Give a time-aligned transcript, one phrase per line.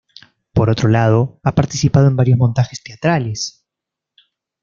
[0.53, 3.67] Por otro lado ha participado en varios montajes teatrales.